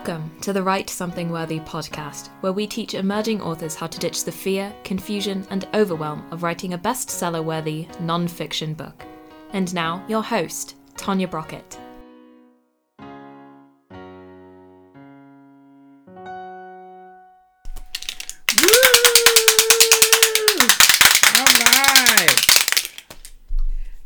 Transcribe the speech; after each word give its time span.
Welcome 0.00 0.32
to 0.40 0.54
the 0.54 0.62
Write 0.62 0.88
Something 0.88 1.28
Worthy 1.28 1.60
podcast, 1.60 2.28
where 2.40 2.54
we 2.54 2.66
teach 2.66 2.94
emerging 2.94 3.42
authors 3.42 3.74
how 3.74 3.86
to 3.86 3.98
ditch 3.98 4.24
the 4.24 4.32
fear, 4.32 4.74
confusion, 4.82 5.46
and 5.50 5.68
overwhelm 5.74 6.26
of 6.30 6.42
writing 6.42 6.72
a 6.72 6.78
bestseller 6.78 7.44
worthy 7.44 7.86
non 8.00 8.26
fiction 8.26 8.72
book. 8.72 9.04
And 9.52 9.74
now, 9.74 10.02
your 10.08 10.22
host, 10.22 10.76
Tanya 10.96 11.28
Brockett. 11.28 11.78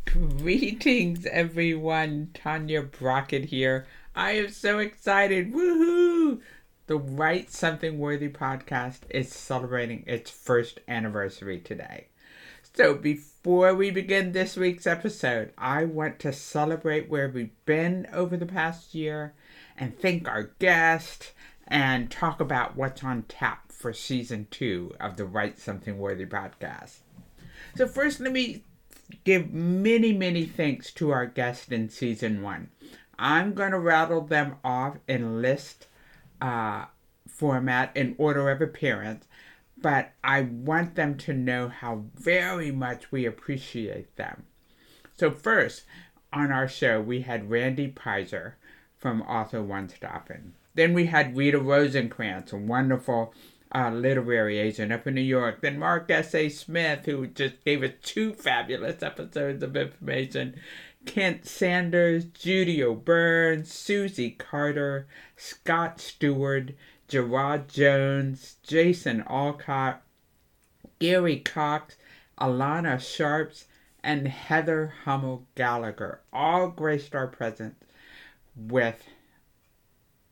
Greetings, 0.05 1.25
everyone. 1.25 2.31
Tanya 2.33 2.81
Brockett 2.81 3.45
here. 3.45 3.87
I 4.17 4.31
am 4.31 4.49
so 4.49 4.79
excited. 4.79 5.51
Woohoo! 5.51 6.39
The 6.87 6.97
Write 6.97 7.51
Something 7.51 7.99
Worthy 7.99 8.29
podcast 8.29 8.99
is 9.09 9.29
celebrating 9.29 10.05
its 10.07 10.31
first 10.31 10.79
anniversary 10.87 11.59
today. 11.59 12.07
So, 12.73 12.95
before 12.95 13.75
we 13.75 13.91
begin 13.91 14.31
this 14.31 14.55
week's 14.55 14.87
episode, 14.87 15.51
I 15.57 15.83
want 15.83 16.19
to 16.19 16.31
celebrate 16.31 17.09
where 17.09 17.27
we've 17.27 17.65
been 17.65 18.07
over 18.13 18.37
the 18.37 18.45
past 18.45 18.95
year 18.95 19.33
and 19.75 19.99
thank 19.99 20.29
our 20.29 20.51
guest 20.59 21.33
and 21.67 22.09
talk 22.09 22.39
about 22.39 22.77
what's 22.77 23.03
on 23.03 23.23
tap 23.23 23.69
for 23.73 23.91
season 23.91 24.47
two 24.49 24.93
of 24.97 25.17
the 25.17 25.25
Write 25.25 25.59
Something 25.59 25.97
Worthy 25.97 26.25
podcast. 26.25 26.99
So, 27.75 27.85
first, 27.85 28.21
let 28.21 28.31
me 28.31 28.63
give 29.23 29.53
many, 29.53 30.13
many 30.13 30.45
thanks 30.45 30.91
to 30.93 31.11
our 31.11 31.25
guest 31.25 31.71
in 31.71 31.89
season 31.89 32.41
one. 32.41 32.69
I'm 33.17 33.53
going 33.53 33.71
to 33.71 33.79
rattle 33.79 34.21
them 34.21 34.55
off 34.63 34.97
in 35.07 35.41
list 35.41 35.87
uh, 36.41 36.85
format 37.27 37.95
in 37.95 38.15
order 38.17 38.49
of 38.49 38.61
appearance, 38.61 39.25
but 39.77 40.11
I 40.23 40.41
want 40.41 40.95
them 40.95 41.17
to 41.19 41.33
know 41.33 41.67
how 41.69 42.03
very 42.15 42.71
much 42.71 43.11
we 43.11 43.25
appreciate 43.25 44.15
them. 44.15 44.43
So, 45.17 45.31
first, 45.31 45.83
on 46.33 46.51
our 46.51 46.67
show, 46.67 46.99
we 47.01 47.21
had 47.21 47.49
Randy 47.49 47.89
Peyser 47.89 48.53
from 48.97 49.21
Author 49.21 49.61
One 49.61 49.87
Stopping. 49.87 50.53
Then 50.73 50.93
we 50.93 51.05
had 51.05 51.37
Rita 51.37 51.59
Rosenkranz, 51.59 52.51
a 52.51 52.57
wonderful 52.57 53.33
uh, 53.75 53.91
literary 53.91 54.57
agent 54.57 54.93
up 54.93 55.05
in 55.05 55.15
New 55.15 55.21
York. 55.21 55.59
Then 55.61 55.77
Mark 55.77 56.09
S.A. 56.09 56.47
Smith, 56.47 57.05
who 57.05 57.27
just 57.27 57.63
gave 57.65 57.83
us 57.83 57.91
two 58.01 58.33
fabulous 58.33 59.03
episodes 59.03 59.61
of 59.61 59.75
information. 59.75 60.55
Kent 61.05 61.45
Sanders, 61.45 62.23
Judy 62.25 62.81
O'Byrne, 62.81 63.65
Susie 63.65 64.31
Carter, 64.31 65.07
Scott 65.35 65.99
Stewart, 65.99 66.71
Gerard 67.09 67.67
Jones, 67.67 68.55
Jason 68.63 69.23
Alcott, 69.29 70.01
Gary 70.99 71.39
Cox, 71.39 71.97
Alana 72.39 72.99
Sharps, 72.99 73.65
and 74.01 74.27
Heather 74.27 74.93
Hummel 75.03 75.45
Gallagher 75.55 76.21
all 76.31 76.69
graced 76.69 77.13
our 77.13 77.27
presence 77.27 77.75
with 78.55 79.03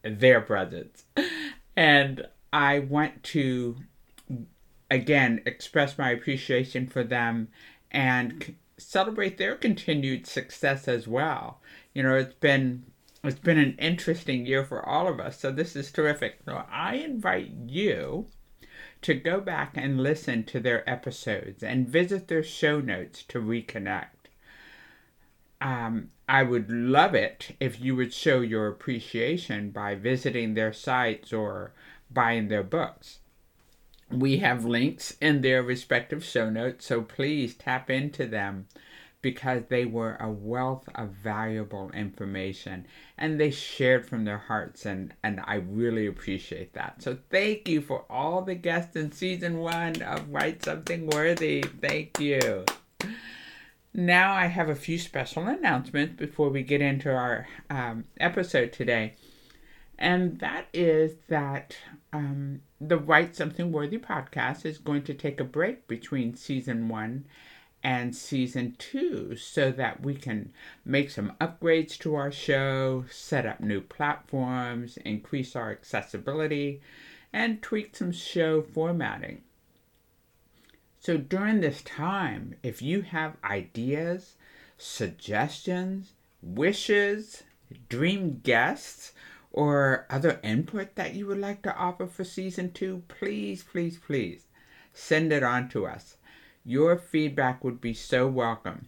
their 0.02 0.39
presence. 0.39 1.03
And 1.75 2.28
I 2.53 2.79
want 2.79 3.23
to 3.23 3.77
again 4.91 5.41
express 5.45 5.97
my 5.97 6.11
appreciation 6.11 6.87
for 6.87 7.03
them 7.03 7.47
and 7.91 8.43
c- 8.43 8.55
celebrate 8.77 9.39
their 9.39 9.55
continued 9.55 10.27
success 10.27 10.87
as 10.87 11.07
well. 11.07 11.59
You 11.95 12.03
know, 12.03 12.15
it's 12.15 12.35
been 12.35 12.85
it's 13.23 13.39
been 13.39 13.57
an 13.57 13.75
interesting 13.79 14.45
year 14.45 14.63
for 14.63 14.88
all 14.88 15.07
of 15.07 15.19
us, 15.19 15.39
so 15.39 15.51
this 15.51 15.75
is 15.75 15.91
terrific. 15.91 16.41
So 16.45 16.63
I 16.69 16.95
invite 16.95 17.51
you 17.67 18.28
to 19.01 19.16
go 19.16 19.39
back 19.39 19.72
and 19.75 20.03
listen 20.03 20.44
to 20.44 20.59
their 20.59 20.88
episodes 20.88 21.63
and 21.63 21.89
visit 21.89 22.28
their 22.28 22.44
show 22.44 22.79
notes 22.79 23.23
to 23.23 23.39
reconnect. 23.39 24.09
Um, 25.59 26.11
I 26.28 26.44
would 26.44 26.69
love 26.69 27.16
it 27.16 27.55
if 27.59 27.79
you 27.79 27.95
would 27.95 28.13
show 28.13 28.41
your 28.41 28.67
appreciation 28.67 29.72
by 29.72 29.95
visiting 29.95 30.53
their 30.53 30.73
sites 30.73 31.33
or 31.33 31.73
buying 32.13 32.47
their 32.47 32.63
books. 32.63 33.19
We 34.12 34.38
have 34.38 34.66
links 34.66 35.16
in 35.19 35.41
their 35.41 35.63
respective 35.63 36.24
show 36.24 36.50
notes, 36.50 36.85
so 36.85 37.01
please 37.01 37.56
tap 37.56 37.90
into 37.90 38.28
them 38.28 38.68
because 39.24 39.63
they 39.69 39.85
were 39.85 40.18
a 40.19 40.29
wealth 40.29 40.88
of 40.94 41.09
valuable 41.09 41.90
information 41.91 42.85
and 43.18 43.40
they 43.40 43.50
shared 43.50 44.06
from 44.06 44.25
their 44.25 44.38
hearts 44.38 44.85
and, 44.85 45.13
and 45.23 45.41
I 45.46 45.56
really 45.56 46.06
appreciate 46.06 46.73
that. 46.73 47.02
So 47.02 47.18
thank 47.31 47.68
you 47.68 47.81
for 47.81 48.06
all 48.09 48.41
the 48.41 48.53
guests 48.53 48.96
in 48.96 49.13
season 49.13 49.59
one 49.59 50.02
of 50.03 50.29
Write 50.29 50.63
Something 50.63 51.07
Worthy. 51.07 51.63
Thank 51.63 52.19
you. 52.19 52.66
Now 53.94 54.34
I 54.34 54.47
have 54.47 54.69
a 54.69 54.75
few 54.75 55.00
special 55.00 55.47
announcements 55.47 56.18
before 56.18 56.50
we 56.50 56.62
get 56.62 56.81
into 56.81 57.09
our 57.09 57.47
um, 57.69 58.03
episode 58.19 58.73
today. 58.73 59.13
And 59.97 60.40
that 60.40 60.66
is 60.73 61.13
that 61.29 61.78
um, 62.13 62.62
the 62.79 62.97
Write 62.97 63.35
Something 63.35 63.72
Worthy 63.72 63.97
podcast 63.97 64.66
is 64.66 64.78
going 64.78 65.03
to 65.03 65.13
take 65.13 65.40
a 65.40 65.44
break 65.44 65.88
between 65.88 66.35
season 66.35 66.88
one 66.88 67.25
and 67.84 68.16
season 68.16 68.75
two 68.78 69.35
so 69.35 69.72
that 69.72 70.01
we 70.01 70.16
can 70.16 70.53
make 70.85 71.09
some 71.09 71.34
upgrades 71.41 71.97
to 72.00 72.16
our 72.16 72.31
show, 72.31 73.03
set 73.09 73.46
up 73.46 73.59
new 73.59 73.81
platforms, 73.81 74.97
increase 74.97 75.56
our 75.56 75.72
accessibility, 75.72 76.81
and 77.34 77.62
tweak 77.62 77.96
some 77.96 78.12
show 78.12 78.62
formatting. 78.62 79.41
So 81.00 81.18
during 81.18 81.59
this 81.59 81.81
time, 81.81 82.56
if 82.63 82.81
you 82.81 83.02
have 83.02 83.35
ideas, 83.44 84.35
suggestions, 84.78 86.13
wishes, 86.41 87.44
dream 87.90 88.40
guests, 88.44 89.12
or 89.53 90.06
other 90.09 90.41
input 90.44 90.96
that 90.96 91.14
you 91.14 91.25
would 91.28 91.38
like 91.38 91.62
to 91.62 91.74
offer 91.75 92.08
for 92.08 92.25
season 92.25 92.72
two, 92.72 93.03
please, 93.08 93.64
please, 93.64 93.97
please 93.97 94.47
send 94.91 95.31
it 95.31 95.44
on 95.44 95.69
to 95.69 95.86
us. 95.86 96.18
Your 96.66 96.97
feedback 96.97 97.64
would 97.64 97.80
be 97.80 97.94
so 97.94 98.28
welcome. 98.28 98.88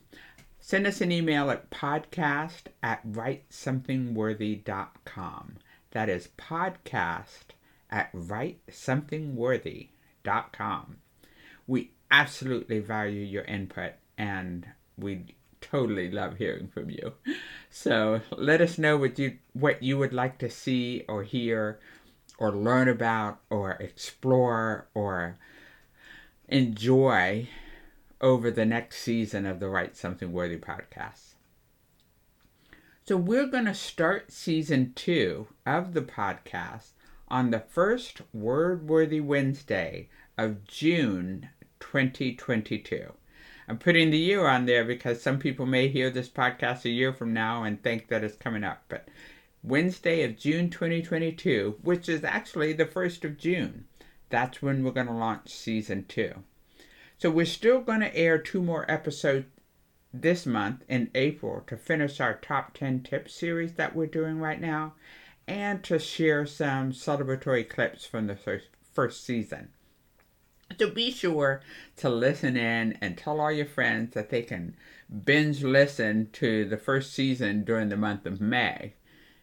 Send 0.59 0.87
us 0.87 1.01
an 1.01 1.11
email 1.11 1.51
at 1.51 1.69
podcast 1.69 2.63
at 2.81 3.07
writesomethingworthy.com. 3.07 5.57
That 5.91 6.09
is 6.09 6.29
podcast 6.37 7.53
at 7.91 8.11
writesomethingworthy.com. 8.13 10.97
We 11.67 11.91
absolutely 12.09 12.79
value 12.79 13.21
your 13.21 13.43
input 13.43 13.91
and 14.17 14.67
we 14.97 15.35
totally 15.71 16.11
love 16.11 16.37
hearing 16.37 16.67
from 16.67 16.89
you. 16.89 17.13
So 17.69 18.21
let 18.31 18.61
us 18.61 18.77
know 18.77 18.97
what 18.97 19.19
you 19.19 19.37
what 19.53 19.81
you 19.83 19.97
would 19.97 20.13
like 20.13 20.37
to 20.39 20.49
see 20.49 21.03
or 21.07 21.23
hear 21.23 21.79
or 22.37 22.51
learn 22.51 22.87
about 22.87 23.39
or 23.49 23.71
explore 23.71 24.87
or 24.93 25.37
enjoy 26.47 27.47
over 28.21 28.51
the 28.51 28.65
next 28.65 28.97
season 28.97 29.45
of 29.45 29.59
the 29.59 29.69
Write 29.69 29.95
Something 29.95 30.31
Worthy 30.31 30.57
podcast. 30.57 31.35
So 33.07 33.17
we're 33.17 33.47
going 33.47 33.65
to 33.65 33.73
start 33.73 34.31
season 34.31 34.93
2 34.95 35.47
of 35.65 35.93
the 35.93 36.01
podcast 36.01 36.91
on 37.27 37.51
the 37.51 37.59
first 37.59 38.21
Word 38.33 38.87
Worthy 38.87 39.21
Wednesday 39.21 40.09
of 40.37 40.65
June 40.65 41.49
2022. 41.79 43.13
I'm 43.67 43.79
putting 43.79 44.11
the 44.11 44.17
year 44.17 44.47
on 44.47 44.65
there 44.65 44.85
because 44.85 45.21
some 45.21 45.39
people 45.39 45.65
may 45.65 45.87
hear 45.87 46.09
this 46.11 46.29
podcast 46.29 46.85
a 46.85 46.89
year 46.89 47.11
from 47.11 47.33
now 47.33 47.63
and 47.63 47.81
think 47.81 48.07
that 48.09 48.23
it's 48.23 48.37
coming 48.37 48.63
up. 48.63 48.83
But 48.89 49.07
Wednesday 49.63 50.23
of 50.23 50.37
June 50.37 50.69
2022, 50.69 51.79
which 51.81 52.07
is 52.07 52.23
actually 52.23 52.73
the 52.73 52.85
1st 52.85 53.23
of 53.23 53.37
June, 53.37 53.85
that's 54.29 54.61
when 54.61 54.83
we're 54.83 54.91
going 54.91 55.07
to 55.07 55.13
launch 55.13 55.49
season 55.49 56.05
two. 56.07 56.43
So 57.17 57.31
we're 57.31 57.45
still 57.45 57.81
going 57.81 58.01
to 58.01 58.15
air 58.15 58.37
two 58.37 58.61
more 58.61 58.89
episodes 58.91 59.47
this 60.13 60.45
month 60.45 60.83
in 60.87 61.09
April 61.15 61.63
to 61.67 61.75
finish 61.75 62.19
our 62.19 62.35
top 62.35 62.73
10 62.73 63.01
tips 63.01 63.33
series 63.33 63.73
that 63.73 63.95
we're 63.95 64.05
doing 64.05 64.39
right 64.39 64.61
now 64.61 64.93
and 65.47 65.83
to 65.83 65.99
share 65.99 66.45
some 66.45 66.91
celebratory 66.91 67.67
clips 67.67 68.05
from 68.05 68.27
the 68.27 68.35
first, 68.35 68.67
first 68.93 69.23
season. 69.23 69.69
So 70.77 70.89
be 70.89 71.11
sure 71.11 71.61
to 71.97 72.09
listen 72.09 72.57
in 72.57 72.97
and 73.01 73.17
tell 73.17 73.39
all 73.39 73.51
your 73.51 73.65
friends 73.65 74.13
that 74.13 74.29
they 74.29 74.41
can 74.41 74.75
binge 75.23 75.63
listen 75.63 76.29
to 76.33 76.65
the 76.65 76.77
first 76.77 77.13
season 77.13 77.63
during 77.63 77.89
the 77.89 77.97
month 77.97 78.25
of 78.25 78.41
May. 78.41 78.93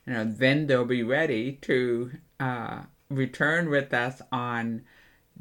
You 0.06 0.12
know, 0.12 0.24
then 0.24 0.66
they'll 0.66 0.84
be 0.84 1.02
ready 1.02 1.52
to 1.62 2.10
uh, 2.40 2.82
return 3.08 3.70
with 3.70 3.94
us 3.94 4.20
on 4.30 4.82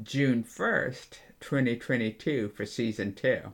June 0.02 0.44
1st, 0.44 1.18
2022 1.40 2.50
for 2.50 2.66
season 2.66 3.14
two. 3.14 3.54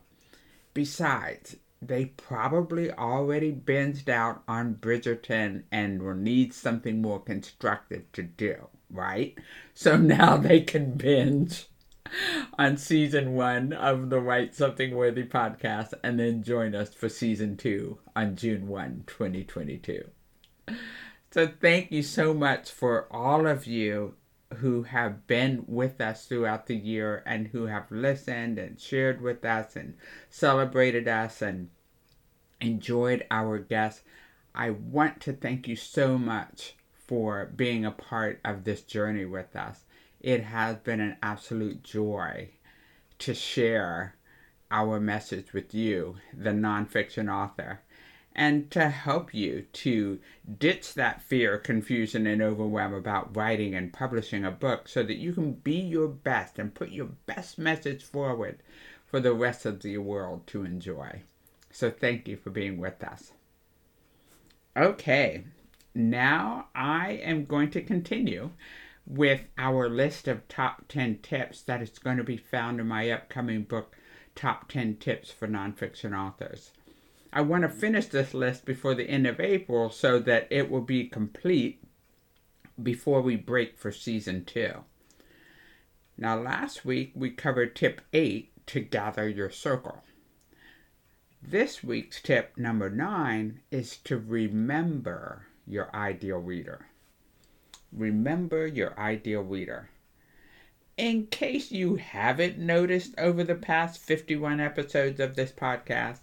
Besides, 0.73 1.55
they 1.81 2.05
probably 2.05 2.91
already 2.91 3.51
binged 3.51 4.09
out 4.09 4.43
on 4.47 4.75
Bridgerton 4.75 5.63
and 5.71 6.03
will 6.03 6.13
need 6.13 6.53
something 6.53 7.01
more 7.01 7.21
constructive 7.21 8.11
to 8.11 8.23
do, 8.23 8.67
right? 8.91 9.37
So 9.73 9.97
now 9.97 10.37
they 10.37 10.61
can 10.61 10.91
binge 10.91 11.67
on 12.59 12.77
season 12.77 13.33
one 13.33 13.73
of 13.73 14.09
the 14.09 14.19
Write 14.19 14.55
Something 14.55 14.95
Worthy 14.95 15.23
podcast 15.23 15.93
and 16.03 16.19
then 16.19 16.43
join 16.43 16.75
us 16.75 16.93
for 16.93 17.09
season 17.09 17.57
two 17.57 17.99
on 18.15 18.35
June 18.35 18.67
1, 18.67 19.03
2022. 19.07 20.03
So, 21.31 21.47
thank 21.47 21.91
you 21.91 22.03
so 22.03 22.33
much 22.33 22.71
for 22.71 23.07
all 23.11 23.47
of 23.47 23.67
you 23.67 24.15
who 24.55 24.83
have 24.83 25.27
been 25.27 25.65
with 25.67 25.99
us 25.99 26.25
throughout 26.25 26.67
the 26.67 26.75
year 26.75 27.21
and 27.25 27.47
who 27.47 27.65
have 27.65 27.91
listened 27.91 28.57
and 28.57 28.79
shared 28.79 29.21
with 29.21 29.43
us 29.43 29.75
and 29.75 29.95
celebrated 30.29 31.07
us 31.07 31.41
and 31.41 31.69
enjoyed 32.61 33.25
our 33.29 33.59
guests. 33.59 34.03
I 34.55 34.71
want 34.71 35.21
to 35.21 35.33
thank 35.33 35.67
you 35.67 35.75
so 35.75 36.17
much 36.17 36.75
for 36.93 37.51
being 37.55 37.85
a 37.85 37.91
part 37.91 38.39
of 38.43 38.63
this 38.63 38.81
journey 38.81 39.25
with 39.25 39.55
us. 39.55 39.83
It 40.19 40.43
has 40.43 40.77
been 40.77 40.99
an 40.99 41.17
absolute 41.21 41.83
joy 41.83 42.49
to 43.19 43.33
share 43.33 44.15
our 44.71 44.99
message 44.99 45.53
with 45.53 45.73
you, 45.73 46.17
the 46.33 46.49
nonfiction 46.51 47.31
author, 47.31 47.81
and 48.35 48.69
to 48.69 48.89
help 48.89 49.33
you 49.33 49.65
to 49.73 50.19
ditch 50.59 50.93
that 50.93 51.21
fear, 51.21 51.57
confusion, 51.57 52.27
and 52.27 52.41
overwhelm 52.41 52.93
about 52.93 53.35
writing 53.35 53.73
and 53.73 53.93
publishing 53.93 54.45
a 54.45 54.51
book 54.51 54.87
so 54.87 55.01
that 55.03 55.17
you 55.17 55.33
can 55.33 55.53
be 55.53 55.79
your 55.79 56.07
best 56.07 56.59
and 56.59 56.75
put 56.75 56.91
your 56.91 57.09
best 57.25 57.57
message 57.57 58.03
forward 58.03 58.59
for 59.05 59.19
the 59.19 59.33
rest 59.33 59.65
of 59.65 59.81
the 59.81 59.97
world 59.97 60.45
to 60.47 60.63
enjoy. 60.63 61.23
So, 61.71 61.89
thank 61.89 62.27
you 62.27 62.37
for 62.37 62.49
being 62.49 62.77
with 62.77 63.03
us. 63.03 63.33
Okay, 64.75 65.43
now 65.95 66.67
I 66.75 67.13
am 67.23 67.45
going 67.45 67.71
to 67.71 67.81
continue 67.81 68.51
with 69.07 69.45
our 69.57 69.87
list 69.87 70.27
of 70.27 70.47
top 70.49 70.83
10 70.89 71.19
tips 71.19 71.61
that 71.61 71.81
is 71.81 71.97
going 71.97 72.17
to 72.17 72.23
be 72.23 72.35
found 72.35 72.79
in 72.79 72.87
my 72.87 73.09
upcoming 73.09 73.63
book, 73.63 73.95
Top 74.35 74.69
10 74.69 74.97
Tips 74.97 75.31
for 75.31 75.47
Nonfiction 75.47 76.13
Authors. 76.13 76.71
I 77.31 77.41
want 77.41 77.63
to 77.63 77.69
finish 77.69 78.07
this 78.07 78.33
list 78.33 78.65
before 78.65 78.95
the 78.95 79.09
end 79.09 79.25
of 79.25 79.39
April 79.39 79.89
so 79.89 80.19
that 80.19 80.47
it 80.49 80.69
will 80.69 80.81
be 80.81 81.07
complete 81.07 81.81
before 82.81 83.21
we 83.21 83.35
break 83.37 83.77
for 83.77 83.91
season 83.91 84.43
two. 84.43 84.83
Now, 86.17 86.39
last 86.39 86.83
week 86.83 87.13
we 87.15 87.31
covered 87.31 87.75
tip 87.75 88.01
8 88.11 88.51
to 88.67 88.81
gather 88.81 89.27
your 89.29 89.49
circle. 89.49 90.03
This 91.41 91.83
week's 91.83 92.21
tip 92.21 92.57
number 92.57 92.89
9 92.89 93.61
is 93.71 93.97
to 93.97 94.17
remember 94.17 95.47
your 95.65 95.95
ideal 95.95 96.39
reader. 96.39 96.87
Remember 97.91 98.67
your 98.67 98.97
ideal 98.99 99.41
reader. 99.41 99.89
In 100.97 101.27
case 101.27 101.71
you 101.71 101.95
haven't 101.95 102.57
noticed 102.57 103.13
over 103.17 103.43
the 103.43 103.55
past 103.55 103.99
51 103.99 104.59
episodes 104.59 105.19
of 105.19 105.35
this 105.35 105.51
podcast, 105.51 106.19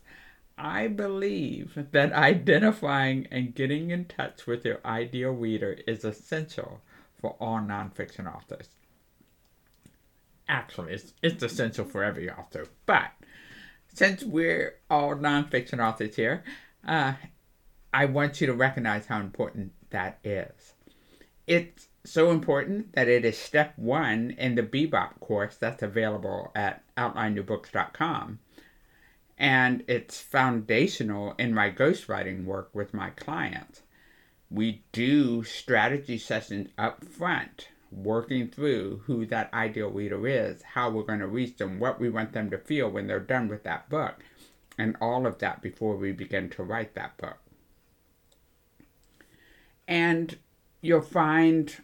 I 0.59 0.89
believe 0.89 1.91
that 1.93 2.13
identifying 2.13 3.27
and 3.31 3.55
getting 3.55 3.91
in 3.91 4.05
touch 4.05 4.47
with 4.47 4.65
your 4.65 4.81
ideal 4.85 5.31
reader 5.31 5.79
is 5.87 6.05
essential 6.05 6.81
for 7.21 7.37
all 7.41 7.59
nonfiction 7.59 8.33
authors. 8.33 8.69
Actually, 10.49 10.95
it's, 10.95 11.15
it's 11.23 11.43
essential 11.43 11.85
for 11.85 12.05
every 12.05 12.31
author, 12.31 12.67
but 12.87 13.11
since 13.93 14.23
we're 14.23 14.75
all 14.91 15.15
nonfiction 15.15 15.81
authors 15.81 16.17
here, 16.17 16.45
uh, 16.87 17.15
I 17.93 18.05
want 18.07 18.41
you 18.41 18.47
to 18.49 18.55
recognize 18.55 19.07
how 19.07 19.21
important 19.21 19.73
that 19.91 20.19
is. 20.23 20.74
It's 21.47 21.89
so 22.05 22.31
important 22.31 22.95
that 22.95 23.09
it 23.09 23.25
is 23.25 23.37
step 23.39 23.75
one 23.77 24.31
in 24.33 24.55
the 24.55 24.63
Bebop 24.63 25.21
course 25.21 25.57
that's 25.57 25.83
available 25.83 26.53
at 26.55 26.83
outlinenewbooks.com 26.97 28.39
and 29.39 29.83
it's 29.89 30.21
foundational 30.21 31.35
in 31.39 31.53
my 31.53 31.71
ghostwriting 31.71 32.45
work 32.45 32.71
with 32.73 32.95
my 32.95 33.11
clients. 33.11 33.83
We 34.51 34.85
do 34.93 35.43
strategy 35.43 36.19
sessions 36.19 36.69
up 36.79 37.05
front, 37.05 37.69
working 37.91 38.49
through 38.49 39.03
who 39.07 39.27
that 39.27 39.53
ideal 39.53 39.91
reader 39.91 40.27
is, 40.29 40.63
how 40.63 40.91
we're 40.91 41.03
going 41.03 41.19
to 41.19 41.27
reach 41.27 41.57
them, 41.57 41.81
what 41.81 41.99
we 41.99 42.09
want 42.09 42.33
them 42.33 42.51
to 42.51 42.59
feel 42.59 42.89
when 42.89 43.07
they're 43.07 43.19
done 43.21 43.49
with 43.49 43.65
that 43.65 43.89
book, 43.89 44.23
and 44.79 44.97
all 45.01 45.27
of 45.27 45.39
that 45.39 45.61
before 45.61 45.97
we 45.97 46.13
begin 46.13 46.49
to 46.51 46.63
write 46.63 46.95
that 46.95 47.17
book. 47.17 47.39
And 49.89 50.39
you'll 50.85 51.01
find 51.01 51.75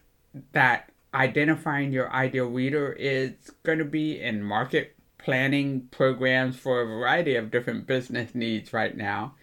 that 0.52 0.90
identifying 1.14 1.90
your 1.90 2.12
ideal 2.12 2.46
reader 2.46 2.92
is 2.92 3.32
going 3.62 3.78
to 3.78 3.84
be 3.84 4.20
in 4.20 4.42
market 4.42 4.94
planning 5.16 5.88
programs 5.90 6.56
for 6.56 6.82
a 6.82 6.86
variety 6.86 7.34
of 7.34 7.50
different 7.50 7.86
business 7.86 8.34
needs 8.34 8.74
right 8.74 8.94
now, 8.94 9.34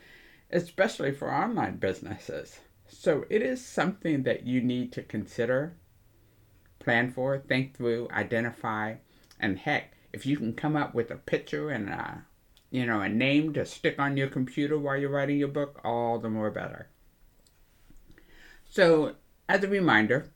especially 0.51 1.11
for 1.11 1.33
online 1.33 1.77
businesses. 1.77 2.59
So 2.87 3.25
it 3.31 3.41
is 3.41 3.65
something 3.65 4.23
that 4.23 4.45
you 4.45 4.61
need 4.61 4.93
to 4.93 5.01
consider, 5.01 5.75
plan 6.77 7.11
for, 7.11 7.39
think 7.39 7.75
through, 7.75 8.09
identify, 8.11 8.95
and 9.39 9.57
heck, 9.57 9.93
if 10.13 10.25
you 10.27 10.37
can 10.37 10.53
come 10.53 10.75
up 10.75 10.93
with 10.93 11.09
a 11.09 11.15
picture 11.15 11.71
and 11.71 11.89
a 11.89 12.25
you 12.69 12.85
know 12.85 13.01
a 13.01 13.09
name 13.09 13.53
to 13.53 13.65
stick 13.65 13.97
on 13.97 14.17
your 14.17 14.27
computer 14.27 14.77
while 14.77 14.97
you're 14.97 15.09
writing 15.09 15.37
your 15.37 15.47
book, 15.47 15.81
all 15.83 16.19
the 16.19 16.29
more 16.29 16.51
better. 16.51 16.89
So 18.69 19.15
as 19.47 19.63
a 19.63 19.67
reminder, 19.67 20.29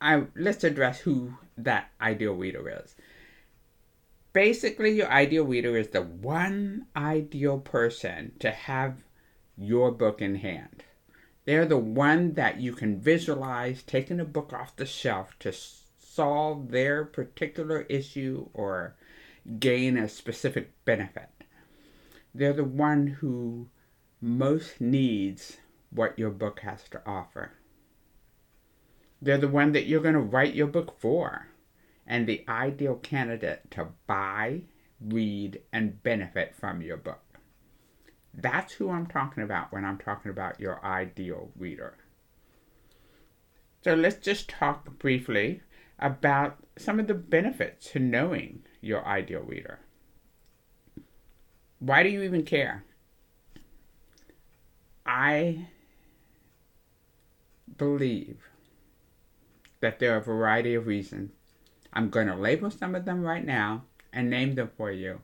I 0.00 0.24
let's 0.36 0.64
address 0.64 1.00
who 1.00 1.34
that 1.56 1.90
ideal 2.00 2.34
reader 2.34 2.82
is 2.82 2.94
basically 4.34 4.90
your 4.90 5.10
ideal 5.10 5.44
reader 5.44 5.78
is 5.78 5.88
the 5.88 6.02
one 6.02 6.84
ideal 6.94 7.58
person 7.58 8.32
to 8.40 8.50
have 8.50 8.98
your 9.56 9.90
book 9.90 10.20
in 10.20 10.34
hand. 10.34 10.82
They're 11.46 11.64
the 11.64 11.78
one 11.78 12.34
that 12.34 12.60
you 12.60 12.72
can 12.72 13.00
visualize 13.00 13.82
taking 13.82 14.20
a 14.20 14.24
book 14.24 14.52
off 14.52 14.76
the 14.76 14.86
shelf 14.86 15.38
to 15.38 15.52
solve 15.98 16.70
their 16.70 17.04
particular 17.04 17.82
issue 17.82 18.48
or 18.52 18.96
gain 19.58 19.96
a 19.96 20.08
specific 20.08 20.72
benefit. 20.84 21.30
They're 22.34 22.52
the 22.52 22.64
one 22.64 23.06
who 23.06 23.68
most 24.20 24.80
needs 24.80 25.58
what 25.90 26.18
your 26.18 26.30
book 26.30 26.60
has 26.60 26.88
to 26.90 27.00
offer. 27.06 27.52
They're 29.24 29.38
the 29.38 29.48
one 29.48 29.72
that 29.72 29.86
you're 29.86 30.02
going 30.02 30.14
to 30.14 30.20
write 30.20 30.54
your 30.54 30.66
book 30.66 31.00
for 31.00 31.48
and 32.06 32.26
the 32.26 32.44
ideal 32.46 32.96
candidate 32.96 33.70
to 33.70 33.88
buy, 34.06 34.64
read, 35.00 35.62
and 35.72 36.02
benefit 36.02 36.54
from 36.54 36.82
your 36.82 36.98
book. 36.98 37.22
That's 38.34 38.74
who 38.74 38.90
I'm 38.90 39.06
talking 39.06 39.42
about 39.42 39.72
when 39.72 39.82
I'm 39.82 39.96
talking 39.96 40.30
about 40.30 40.60
your 40.60 40.84
ideal 40.84 41.50
reader. 41.56 41.96
So 43.82 43.94
let's 43.94 44.16
just 44.16 44.50
talk 44.50 44.98
briefly 44.98 45.62
about 45.98 46.58
some 46.76 47.00
of 47.00 47.06
the 47.06 47.14
benefits 47.14 47.92
to 47.92 48.00
knowing 48.00 48.62
your 48.82 49.06
ideal 49.06 49.40
reader. 49.40 49.78
Why 51.78 52.02
do 52.02 52.10
you 52.10 52.22
even 52.22 52.44
care? 52.44 52.84
I 55.06 55.68
believe 57.78 58.36
that 59.84 59.98
there 59.98 60.14
are 60.14 60.18
a 60.18 60.22
variety 60.22 60.74
of 60.74 60.86
reasons 60.86 61.30
I'm 61.92 62.08
going 62.08 62.26
to 62.26 62.34
label 62.34 62.70
some 62.70 62.94
of 62.94 63.04
them 63.04 63.22
right 63.22 63.44
now 63.44 63.84
and 64.14 64.30
name 64.30 64.54
them 64.54 64.70
for 64.78 64.90
you 64.90 65.20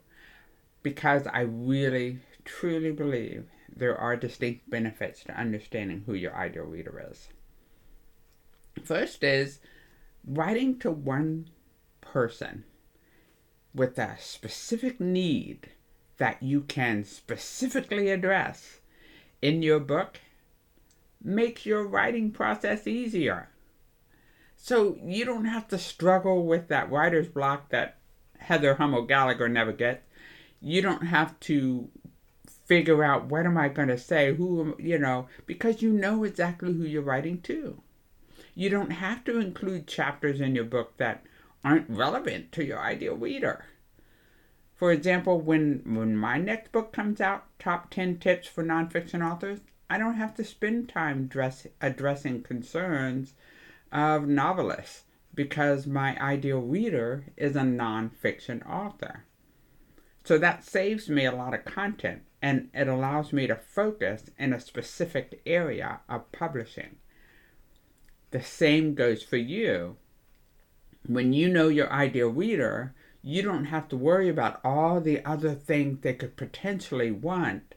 because 0.83 1.27
I 1.27 1.41
really, 1.41 2.19
truly 2.45 2.93
believe 2.93 3.47
there 3.75 3.97
are 3.97 4.17
distinct 4.17 4.69
benefits 4.69 5.25
to 5.25 5.33
understanding 5.33 6.03
who 6.05 6.13
your 6.13 6.37
ideal 6.37 6.65
reader 6.65 7.09
is. 7.11 7.29
First 8.85 9.25
is 9.25 9.61
writing 10.27 10.79
to 10.81 10.91
one 10.91 11.49
person 12.03 12.65
with 13.75 13.97
a 13.99 14.17
specific 14.21 15.01
need 15.01 15.71
that 16.19 16.43
you 16.43 16.61
can 16.61 17.05
specifically 17.05 18.11
address 18.11 18.81
in 19.41 19.63
your 19.63 19.81
book 19.81 20.21
makes 21.25 21.65
your 21.65 21.87
writing 21.87 22.31
process 22.31 22.87
easier. 22.87 23.49
So 24.63 24.99
you 25.03 25.25
don't 25.25 25.47
have 25.47 25.69
to 25.69 25.79
struggle 25.79 26.45
with 26.45 26.69
that 26.69 26.91
writer's 26.91 27.29
block 27.29 27.71
that 27.71 27.97
Heather 28.39 28.75
Hummel 28.75 29.03
Gallagher 29.03 29.49
never 29.49 29.73
gets. 29.73 30.05
You 30.61 30.83
don't 30.83 31.07
have 31.07 31.41
to 31.41 31.89
figure 32.67 33.03
out 33.03 33.25
what 33.25 33.47
am 33.47 33.57
I 33.57 33.69
going 33.69 33.89
to 33.89 33.97
say, 33.97 34.35
who, 34.35 34.77
you 34.79 34.99
know, 34.99 35.29
because 35.47 35.81
you 35.81 35.93
know 35.93 36.25
exactly 36.25 36.75
who 36.75 36.85
you're 36.85 37.01
writing 37.01 37.41
to. 37.43 37.83
You 38.55 38.69
don't 38.69 38.91
have 38.91 39.25
to 39.25 39.41
include 39.41 39.87
chapters 39.89 40.43
in 40.43 40.55
your 40.55 40.65
book 40.65 40.99
that 40.99 41.25
aren't 41.65 41.89
relevant 41.89 42.53
to 42.53 42.65
your 42.65 42.81
ideal 42.81 43.17
reader. 43.17 43.65
For 44.77 44.93
example, 44.93 45.41
when, 45.41 45.83
when 45.87 46.17
my 46.17 46.37
next 46.37 46.71
book 46.71 46.93
comes 46.93 47.21
out, 47.21 47.47
Top 47.59 47.91
10 47.91 48.19
Tips 48.19 48.47
for 48.47 48.63
Nonfiction 48.63 49.27
Authors, 49.27 49.61
I 49.89 49.97
don't 49.97 50.15
have 50.15 50.35
to 50.37 50.45
spend 50.45 50.91
time 50.91 51.27
dress, 51.29 51.67
addressing 51.81 52.43
concerns 52.43 53.33
of 53.93 54.27
novelists 54.27 55.05
because 55.35 55.87
my 55.87 56.21
ideal 56.21 56.61
reader 56.61 57.27
is 57.37 57.57
a 57.57 57.61
nonfiction 57.61 58.69
author. 58.69 59.25
So 60.25 60.39
that 60.39 60.65
saves 60.65 61.09
me 61.09 61.25
a 61.25 61.33
lot 61.33 61.55
of 61.55 61.65
content 61.65 62.23
and 62.43 62.69
it 62.75 62.89
allows 62.89 63.33
me 63.33 63.47
to 63.47 63.57
focus 63.57 64.31
in 64.39 64.53
a 64.53 64.61
specific 64.61 65.41
area 65.47 66.01
of 66.09 66.31
publishing. 66.33 66.97
The 68.31 68.43
same 68.43 68.95
goes 68.95 69.23
for 69.23 69.37
you. 69.37 69.97
When 71.07 71.33
you 71.33 71.49
know 71.49 71.69
your 71.69 71.91
ideal 71.93 72.29
reader, 72.29 72.95
you 73.23 73.43
don't 73.43 73.67
have 73.67 73.89
to 73.89 73.97
worry 73.97 74.29
about 74.29 74.61
all 74.65 75.01
the 75.01 75.25
other 75.25 75.55
things 75.55 76.01
they 76.01 76.15
could 76.15 76.37
potentially 76.37 77.11
want 77.11 77.75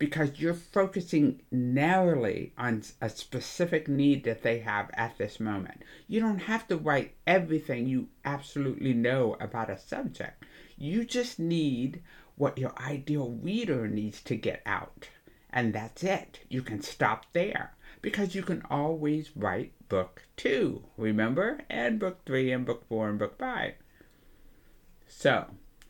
because 0.00 0.40
you're 0.40 0.54
focusing 0.54 1.42
narrowly 1.50 2.54
on 2.56 2.82
a 3.02 3.08
specific 3.10 3.86
need 3.86 4.24
that 4.24 4.42
they 4.42 4.58
have 4.60 4.90
at 4.94 5.18
this 5.18 5.38
moment. 5.38 5.82
You 6.08 6.20
don't 6.20 6.38
have 6.38 6.66
to 6.68 6.78
write 6.78 7.14
everything 7.26 7.86
you 7.86 8.08
absolutely 8.24 8.94
know 8.94 9.36
about 9.38 9.68
a 9.68 9.78
subject. 9.78 10.42
You 10.78 11.04
just 11.04 11.38
need 11.38 12.02
what 12.36 12.56
your 12.56 12.72
ideal 12.80 13.38
reader 13.42 13.86
needs 13.86 14.22
to 14.22 14.36
get 14.36 14.62
out. 14.64 15.10
And 15.50 15.74
that's 15.74 16.02
it. 16.02 16.40
You 16.48 16.62
can 16.62 16.80
stop 16.80 17.26
there 17.34 17.74
because 18.00 18.34
you 18.34 18.42
can 18.42 18.62
always 18.70 19.36
write 19.36 19.74
book 19.90 20.22
two, 20.34 20.82
remember? 20.96 21.58
And 21.68 21.98
book 21.98 22.24
three, 22.24 22.50
and 22.52 22.64
book 22.64 22.88
four, 22.88 23.10
and 23.10 23.18
book 23.18 23.38
five. 23.38 23.74
So, 25.06 25.44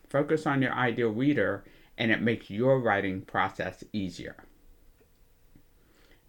focus 0.08 0.48
on 0.48 0.62
your 0.62 0.72
ideal 0.72 1.10
reader 1.10 1.62
and 2.00 2.10
it 2.10 2.22
makes 2.22 2.48
your 2.48 2.80
writing 2.80 3.20
process 3.20 3.84
easier. 3.92 4.34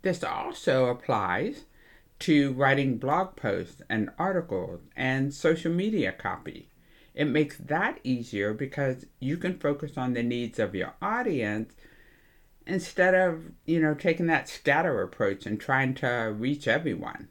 This 0.02 0.22
also 0.22 0.88
applies 0.88 1.64
to 2.20 2.52
writing 2.52 2.98
blog 2.98 3.38
posts 3.38 3.82
and 3.90 4.10
articles 4.20 4.82
and 4.98 5.34
social 5.34 5.72
media 5.72 6.12
copy. 6.12 6.68
It 7.16 7.26
makes 7.26 7.58
that 7.58 8.00
easier 8.04 8.54
because 8.54 9.06
you 9.22 9.38
can 9.38 9.60
focus 9.60 9.98
on 9.98 10.14
the 10.14 10.24
needs 10.24 10.60
of 10.60 10.76
your 10.76 10.94
audience 11.02 11.74
instead 12.68 13.16
of, 13.16 13.52
you 13.66 13.82
know, 13.82 13.94
taking 13.94 14.28
that 14.28 14.50
scatter 14.50 15.02
approach 15.02 15.46
and 15.46 15.58
trying 15.58 15.94
to 15.96 16.36
reach 16.38 16.68
everyone. 16.68 17.30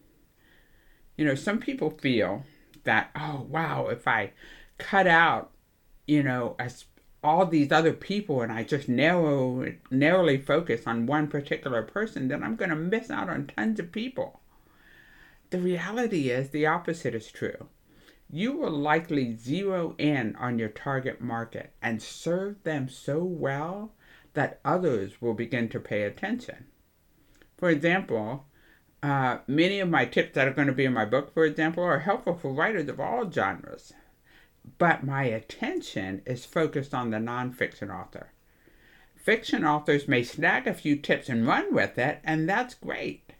You 1.15 1.27
know, 1.27 1.35
some 1.35 1.59
people 1.59 1.91
feel 1.91 2.45
that, 2.85 3.11
oh, 3.15 3.47
wow, 3.51 3.89
if 3.89 4.09
I 4.09 4.33
cut 4.79 5.07
out, 5.07 5.51
you 6.07 6.23
know, 6.23 6.57
a 6.59 6.71
all 7.23 7.45
these 7.47 7.71
other 7.71 7.93
people 7.93 8.41
and 8.41 8.51
I 8.51 8.65
just 8.65 8.89
narrow 8.89 9.75
narrowly 9.91 10.39
focus 10.39 10.87
on 10.87 11.07
one 11.07 11.29
particular 11.29 11.83
person, 11.83 12.29
then 12.29 12.43
I'm 12.43 12.57
going 12.57 12.71
to 12.71 12.77
miss 12.77 13.11
out 13.11 13.29
on 13.29 13.47
tons 13.47 13.79
of 13.79 13.93
people. 13.93 14.41
The 15.51 15.59
reality 15.59 16.31
is 16.31 16.51
the 16.51 16.67
opposite 16.67 17.15
is 17.15 17.31
true. 17.31 17.69
You 18.33 18.53
will 18.57 18.71
likely 18.71 19.37
zero 19.37 19.97
in 19.99 20.37
on 20.37 20.59
your 20.59 20.69
target 20.69 21.21
market 21.21 21.73
and 21.83 22.01
serve 22.01 22.63
them 22.63 22.89
so 22.89 23.23
well 23.25 23.93
that 24.35 24.61
others 24.65 25.21
will 25.21 25.35
begin 25.35 25.69
to 25.71 25.81
pay 25.81 26.05
attention. 26.05 26.67
For 27.59 27.69
example, 27.69 28.47
uh, 29.03 29.39
many 29.47 29.81
of 29.81 29.89
my 29.89 30.05
tips 30.05 30.35
that 30.35 30.47
are 30.47 30.53
going 30.53 30.69
to 30.69 30.73
be 30.73 30.85
in 30.85 30.93
my 30.93 31.05
book, 31.05 31.35
for 31.35 31.45
example, 31.45 31.83
are 31.83 31.99
helpful 31.99 32.35
for 32.35 32.53
writers 32.53 32.89
of 32.89 33.01
all 33.01 33.31
genres 33.31 33.93
but 34.79 35.05
my 35.05 35.25
attention 35.25 36.23
is 36.27 36.45
focused 36.45 36.95
on 36.95 37.11
the 37.11 37.19
nonfiction 37.19 37.95
author. 37.95 38.33
Fiction 39.17 39.65
authors 39.65 40.09
may 40.09 40.23
snag 40.23 40.67
a 40.67 40.75
few 40.75 40.97
tips 40.97 41.29
and 41.29 41.47
run 41.47 41.75
with 41.75 41.99
it, 41.99 42.21
and 42.25 42.49
that's 42.49 42.75
great. 42.75 43.33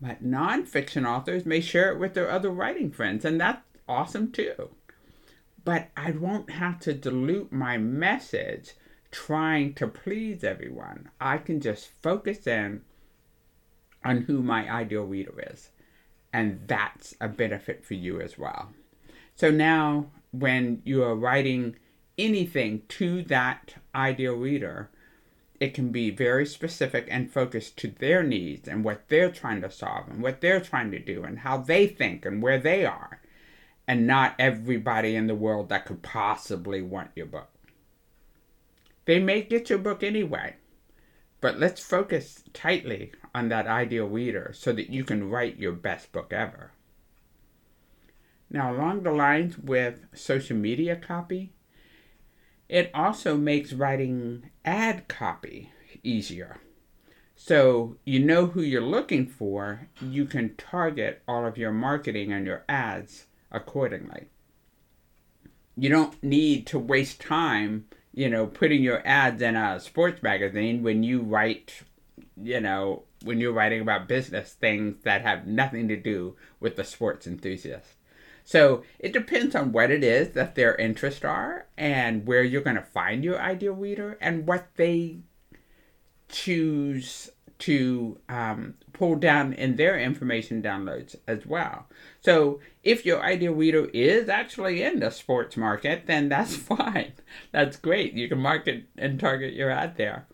But 0.00 0.24
nonfiction 0.24 1.06
authors 1.06 1.46
may 1.46 1.60
share 1.60 1.92
it 1.92 1.98
with 1.98 2.14
their 2.14 2.30
other 2.30 2.50
writing 2.50 2.90
friends, 2.90 3.24
and 3.24 3.40
that's 3.40 3.62
awesome 3.88 4.32
too. 4.32 4.70
But 5.64 5.88
I 5.96 6.12
won't 6.12 6.50
have 6.50 6.80
to 6.80 6.94
dilute 6.94 7.52
my 7.52 7.78
message 7.78 8.72
trying 9.10 9.74
to 9.74 9.86
please 9.86 10.44
everyone. 10.44 11.10
I 11.20 11.38
can 11.38 11.60
just 11.60 11.90
focus 12.02 12.46
in 12.46 12.82
on 14.04 14.22
who 14.22 14.42
my 14.42 14.70
ideal 14.70 15.04
reader 15.04 15.34
is. 15.50 15.70
And 16.32 16.60
that's 16.66 17.14
a 17.20 17.28
benefit 17.28 17.84
for 17.84 17.94
you 17.94 18.20
as 18.20 18.38
well. 18.38 18.70
So 19.38 19.52
now 19.52 20.10
when 20.32 20.82
you 20.84 21.04
are 21.04 21.14
writing 21.14 21.76
anything 22.18 22.82
to 22.88 23.22
that 23.22 23.74
ideal 23.94 24.34
reader, 24.34 24.90
it 25.60 25.74
can 25.74 25.90
be 25.90 26.10
very 26.10 26.44
specific 26.44 27.06
and 27.08 27.30
focused 27.30 27.76
to 27.78 27.88
their 27.88 28.24
needs 28.24 28.66
and 28.66 28.82
what 28.82 29.08
they're 29.08 29.30
trying 29.30 29.62
to 29.62 29.70
solve 29.70 30.08
and 30.08 30.20
what 30.20 30.40
they're 30.40 30.60
trying 30.60 30.90
to 30.90 30.98
do 30.98 31.22
and 31.22 31.38
how 31.38 31.56
they 31.56 31.86
think 31.86 32.24
and 32.26 32.42
where 32.42 32.58
they 32.58 32.84
are, 32.84 33.20
and 33.86 34.08
not 34.08 34.34
everybody 34.40 35.14
in 35.14 35.28
the 35.28 35.36
world 35.36 35.68
that 35.68 35.86
could 35.86 36.02
possibly 36.02 36.82
want 36.82 37.12
your 37.14 37.26
book. 37.26 37.50
They 39.04 39.20
may 39.20 39.42
get 39.42 39.70
your 39.70 39.78
book 39.78 40.02
anyway, 40.02 40.56
but 41.40 41.60
let's 41.60 41.80
focus 41.80 42.42
tightly 42.52 43.12
on 43.36 43.50
that 43.50 43.68
ideal 43.68 44.08
reader 44.08 44.50
so 44.52 44.72
that 44.72 44.90
you 44.90 45.04
can 45.04 45.30
write 45.30 45.60
your 45.60 45.72
best 45.72 46.10
book 46.10 46.32
ever. 46.32 46.72
Now, 48.50 48.72
along 48.72 49.02
the 49.02 49.12
lines 49.12 49.58
with 49.58 50.06
social 50.14 50.56
media 50.56 50.96
copy, 50.96 51.52
it 52.68 52.90
also 52.94 53.36
makes 53.36 53.72
writing 53.72 54.50
ad 54.64 55.08
copy 55.08 55.70
easier. 56.02 56.58
So 57.36 57.96
you 58.04 58.18
know 58.18 58.46
who 58.46 58.62
you're 58.62 58.80
looking 58.80 59.26
for, 59.26 59.88
you 60.00 60.24
can 60.24 60.56
target 60.56 61.22
all 61.28 61.46
of 61.46 61.56
your 61.56 61.72
marketing 61.72 62.32
and 62.32 62.46
your 62.46 62.64
ads 62.68 63.26
accordingly. 63.52 64.28
You 65.76 65.88
don't 65.88 66.20
need 66.22 66.66
to 66.68 66.78
waste 66.78 67.20
time, 67.20 67.86
you 68.12 68.28
know, 68.28 68.46
putting 68.46 68.82
your 68.82 69.06
ads 69.06 69.40
in 69.40 69.56
a 69.56 69.78
sports 69.78 70.22
magazine 70.22 70.82
when 70.82 71.02
you 71.02 71.20
write, 71.20 71.82
you 72.36 72.60
know, 72.60 73.04
when 73.22 73.38
you're 73.38 73.52
writing 73.52 73.82
about 73.82 74.08
business 74.08 74.54
things 74.54 75.02
that 75.04 75.22
have 75.22 75.46
nothing 75.46 75.86
to 75.88 75.96
do 75.96 76.34
with 76.58 76.76
the 76.76 76.84
sports 76.84 77.26
enthusiast. 77.26 77.97
So 78.48 78.82
it 78.98 79.12
depends 79.12 79.54
on 79.54 79.72
what 79.72 79.90
it 79.90 80.02
is 80.02 80.30
that 80.30 80.54
their 80.54 80.74
interests 80.76 81.22
are 81.22 81.66
and 81.76 82.26
where 82.26 82.42
you're 82.42 82.62
going 82.62 82.76
to 82.76 82.82
find 82.82 83.22
your 83.22 83.38
ideal 83.38 83.74
reader 83.74 84.16
and 84.22 84.46
what 84.46 84.68
they 84.76 85.18
choose 86.30 87.28
to 87.58 88.18
um, 88.30 88.72
pull 88.94 89.16
down 89.16 89.52
in 89.52 89.76
their 89.76 90.00
information 90.00 90.62
downloads 90.62 91.14
as 91.26 91.44
well. 91.44 91.88
So 92.22 92.60
if 92.82 93.04
your 93.04 93.22
ideal 93.22 93.52
reader 93.52 93.90
is 93.92 94.30
actually 94.30 94.82
in 94.82 95.00
the 95.00 95.10
sports 95.10 95.58
market, 95.58 96.06
then 96.06 96.30
that's 96.30 96.56
fine. 96.72 97.12
That's 97.52 97.76
great. 97.76 98.14
You 98.14 98.30
can 98.30 98.38
market 98.38 98.84
and 98.96 99.20
target 99.20 99.52
your 99.52 99.70
ad 99.70 99.98
there. 99.98 100.26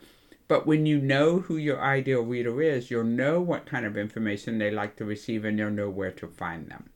But 0.47 0.69
when 0.69 0.87
you 0.87 1.01
know 1.01 1.41
who 1.41 1.57
your 1.57 1.83
ideal 1.83 2.23
reader 2.23 2.63
is, 2.63 2.93
you'll 2.93 3.03
know 3.03 3.41
what 3.41 3.67
kind 3.67 3.85
of 3.85 3.97
information 3.97 4.59
they 4.59 4.71
like 4.71 4.95
to 4.99 5.05
receive 5.05 5.45
and 5.45 5.59
you'll 5.59 5.71
know 5.71 5.91
where 5.91 6.13
to 6.13 6.29
find 6.29 6.69
them 6.69 6.91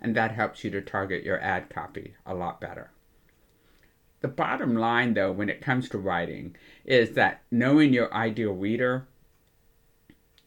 and 0.00 0.14
that 0.14 0.32
helps 0.32 0.64
you 0.64 0.70
to 0.70 0.80
target 0.80 1.24
your 1.24 1.40
ad 1.40 1.70
copy 1.70 2.14
a 2.24 2.34
lot 2.34 2.60
better. 2.60 2.90
The 4.20 4.28
bottom 4.28 4.74
line, 4.74 5.14
though, 5.14 5.32
when 5.32 5.48
it 5.48 5.60
comes 5.60 5.88
to 5.90 5.98
writing, 5.98 6.56
is 6.84 7.12
that 7.12 7.42
knowing 7.50 7.92
your 7.92 8.12
ideal 8.12 8.52
reader 8.52 9.06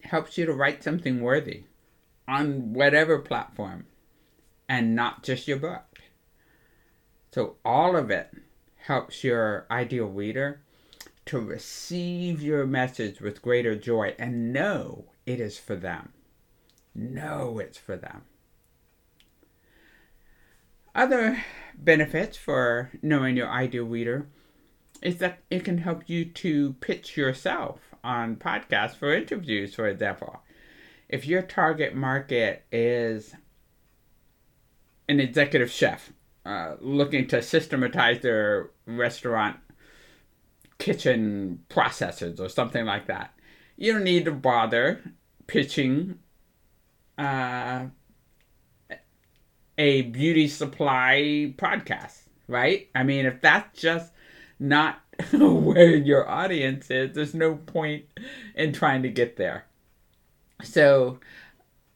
helps 0.02 0.36
you 0.36 0.46
to 0.46 0.52
write 0.52 0.82
something 0.82 1.20
worthy 1.20 1.64
on 2.26 2.72
whatever 2.72 3.18
platform 3.18 3.86
and 4.68 4.94
not 4.94 5.22
just 5.22 5.48
your 5.48 5.58
book. 5.58 6.00
So, 7.32 7.56
all 7.64 7.96
of 7.96 8.10
it 8.10 8.30
helps 8.76 9.22
your 9.22 9.66
ideal 9.70 10.06
reader 10.06 10.62
to 11.26 11.38
receive 11.38 12.42
your 12.42 12.66
message 12.66 13.20
with 13.20 13.42
greater 13.42 13.76
joy 13.76 14.14
and 14.18 14.52
know 14.52 15.06
it 15.26 15.38
is 15.38 15.58
for 15.58 15.76
them. 15.76 16.12
Know 16.94 17.58
it's 17.58 17.78
for 17.78 17.96
them. 17.96 18.22
Other 20.94 21.42
benefits 21.74 22.36
for 22.36 22.90
knowing 23.02 23.36
your 23.36 23.48
ideal 23.48 23.84
reader 23.84 24.28
is 25.02 25.18
that 25.18 25.38
it 25.50 25.64
can 25.64 25.78
help 25.78 26.08
you 26.08 26.24
to 26.24 26.74
pitch 26.74 27.16
yourself 27.16 27.80
on 28.02 28.36
podcasts 28.36 28.96
for 28.96 29.14
interviews, 29.14 29.74
for 29.74 29.86
example. 29.86 30.40
If 31.08 31.26
your 31.26 31.42
target 31.42 31.94
market 31.94 32.64
is 32.70 33.34
an 35.08 35.20
executive 35.20 35.70
chef 35.70 36.12
uh, 36.44 36.76
looking 36.80 37.26
to 37.28 37.42
systematize 37.42 38.20
their 38.20 38.70
restaurant 38.86 39.58
kitchen 40.78 41.60
processes 41.68 42.40
or 42.40 42.48
something 42.48 42.84
like 42.84 43.06
that, 43.06 43.32
you 43.76 43.92
don't 43.92 44.04
need 44.04 44.24
to 44.24 44.32
bother 44.32 45.02
pitching 45.46 46.18
uh, 47.18 47.86
a 49.80 50.02
beauty 50.02 50.46
supply 50.46 51.54
podcast, 51.56 52.24
right? 52.46 52.90
I 52.94 53.02
mean, 53.02 53.24
if 53.24 53.40
that's 53.40 53.80
just 53.80 54.12
not 54.58 55.00
where 55.32 55.96
your 55.96 56.28
audience 56.28 56.90
is, 56.90 57.14
there's 57.14 57.32
no 57.32 57.54
point 57.54 58.04
in 58.54 58.74
trying 58.74 59.02
to 59.04 59.08
get 59.08 59.38
there. 59.38 59.64
So, 60.62 61.18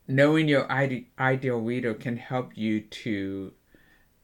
knowing 0.09 0.49
your 0.49 0.71
ide- 0.73 1.05
ideal 1.19 1.59
reader 1.59 1.93
can 1.93 2.17
help 2.17 2.57
you 2.57 2.81
to 2.81 3.53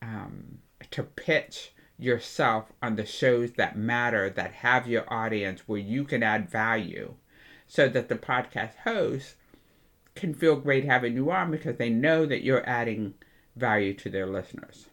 um, 0.01 0.61
to 0.91 1.03
pitch 1.03 1.75
yourself 1.99 2.73
on 2.81 2.97
the 2.97 3.05
shows 3.05 3.53
that 3.53 3.77
matter 3.77 4.31
that 4.31 4.53
have 4.53 4.89
your 4.89 5.13
audience 5.13 5.69
where 5.69 5.79
you 5.79 6.05
can 6.05 6.23
add 6.23 6.49
value 6.49 7.13
so 7.67 7.91
that 7.91 8.09
the 8.09 8.17
podcast 8.17 8.75
host 8.85 9.35
can 10.15 10.33
feel 10.33 10.57
great 10.57 10.87
having 10.87 11.15
you 11.15 11.31
on 11.31 11.51
because 11.51 11.77
they 11.77 11.91
know 11.91 12.25
that 12.25 12.43
you're 12.43 12.67
adding 12.67 13.13
value 13.61 13.95
to 13.95 14.11
their 14.11 14.27
listeners. 14.27 14.87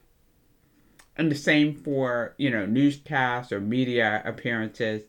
And 1.16 1.32
the 1.32 1.36
same 1.36 1.74
for, 1.74 2.34
you 2.38 2.50
know, 2.50 2.64
newscasts 2.64 3.50
or 3.50 3.60
media 3.60 4.22
appearances 4.24 5.02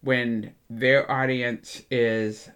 when 0.00 0.54
their 0.70 1.10
audience 1.10 1.82
is 1.90 2.50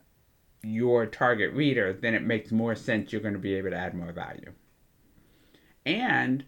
your 0.62 1.06
target 1.06 1.52
reader, 1.52 1.92
then 1.92 2.14
it 2.14 2.22
makes 2.22 2.52
more 2.52 2.74
sense 2.74 3.12
you're 3.12 3.20
going 3.20 3.34
to 3.34 3.40
be 3.40 3.54
able 3.54 3.70
to 3.70 3.76
add 3.76 3.94
more 3.94 4.12
value. 4.12 4.52
And 5.84 6.44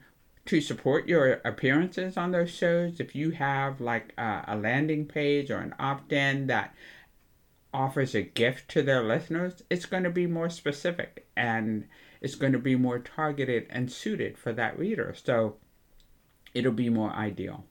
to 0.47 0.61
support 0.61 1.09
your 1.09 1.41
appearances 1.45 2.17
on 2.17 2.31
those 2.31 2.51
shows, 2.51 3.01
if 3.01 3.15
you 3.15 3.31
have 3.31 3.81
like 3.81 4.13
a, 4.19 4.45
a 4.49 4.57
landing 4.57 5.07
page 5.07 5.51
or 5.51 5.59
an 5.59 5.75
opt 5.79 6.13
in 6.13 6.47
that 6.49 6.75
offers 7.73 8.15
a 8.15 8.23
gift 8.23 8.69
to 8.71 8.83
their 8.83 9.03
listeners, 9.03 9.63
it's 9.71 9.87
going 9.87 10.03
to 10.03 10.11
be 10.11 10.27
more 10.27 10.51
specific 10.51 11.27
and 11.37 11.89
it's 12.23 12.37
going 12.37 12.53
to 12.53 12.59
be 12.59 12.77
more 12.77 13.01
targeted 13.01 13.67
and 13.69 13.91
suited 13.91 14.39
for 14.39 14.53
that 14.53 14.79
reader. 14.79 15.13
So 15.23 15.57
it'll 16.55 16.73
be 16.73 16.89
more 16.89 17.11
ideal. 17.11 17.65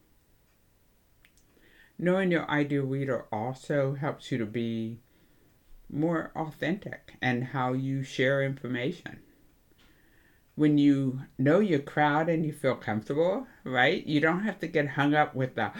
Knowing 1.97 2.31
your 2.31 2.49
ideal 2.51 2.83
reader 2.83 3.25
also 3.31 3.95
helps 3.95 4.29
you 4.29 4.37
to 4.37 4.45
be 4.45 4.99
more 5.89 6.31
authentic 6.35 7.13
and 7.21 7.45
how 7.45 7.71
you 7.71 8.03
share 8.03 8.43
information. 8.43 9.19
When 10.55 10.77
you 10.77 11.21
know 11.37 11.59
your 11.59 11.79
crowd 11.79 12.27
and 12.27 12.45
you 12.45 12.51
feel 12.51 12.75
comfortable, 12.75 13.47
right? 13.63 14.05
You 14.05 14.19
don't 14.19 14.43
have 14.43 14.59
to 14.59 14.67
get 14.67 14.89
hung 14.89 15.13
up 15.13 15.33
with 15.33 15.55
the, 15.55 15.71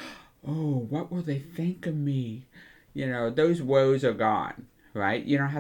oh, 0.48 0.88
what 0.90 1.12
will 1.12 1.24
they 1.24 1.40
think 1.40 1.86
of 1.88 1.96
me? 1.96 2.48
You 2.94 3.08
know, 3.08 3.30
those 3.30 3.62
woes 3.62 4.06
are 4.06 4.13
gone, 4.13 4.68
right? 4.94 5.24
You 5.24 5.38
don't 5.38 5.50
have 5.50 5.60